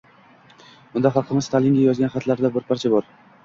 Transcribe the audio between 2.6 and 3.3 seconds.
bir parcha bor.